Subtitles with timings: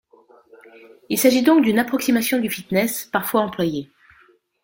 [1.09, 3.91] Il s’agit donc d’une approximation du fitness parfois employée.